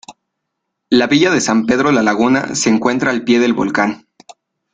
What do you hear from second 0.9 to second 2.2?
villa de San Pedro La